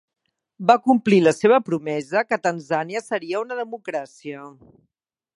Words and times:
Va 0.69 0.75
complir 0.85 1.17
la 1.25 1.33
seva 1.39 1.59
promesa 1.67 2.23
que 2.29 2.39
Tanzània 2.47 3.01
seria 3.09 3.43
una 3.45 3.59
democràcia. 3.61 4.47